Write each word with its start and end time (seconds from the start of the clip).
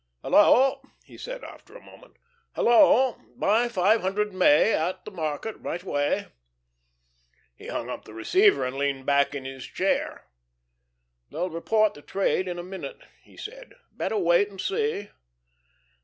"Hello!" 0.23 0.81
he 1.05 1.15
said 1.15 1.43
after 1.43 1.75
a 1.75 1.79
moment. 1.79 2.17
"Hello!... 2.55 3.21
Buy 3.35 3.69
five 3.69 4.01
hundred 4.01 4.33
May, 4.33 4.73
at 4.73 5.05
the 5.05 5.11
market, 5.11 5.55
right 5.59 5.83
away." 5.83 6.25
He 7.55 7.67
hung 7.67 7.87
up 7.87 8.05
the 8.05 8.13
receiver 8.15 8.65
and 8.65 8.77
leaned 8.77 9.05
back 9.05 9.35
in 9.35 9.45
his 9.45 9.63
chair. 9.63 10.25
"They'll 11.29 11.51
report 11.51 11.93
the 11.93 12.01
trade 12.01 12.47
in 12.47 12.57
a 12.57 12.63
minute," 12.63 12.97
he 13.21 13.37
said. 13.37 13.75
"Better 13.95 14.17
wait 14.17 14.49
and 14.49 14.59
see." 14.59 15.09